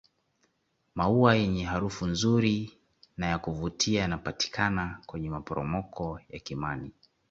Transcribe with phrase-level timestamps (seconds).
[0.95, 2.71] maua yenye harufu nzuri
[3.17, 6.91] na yakuvutia yanapatikana kwenye maporomoko ya kimani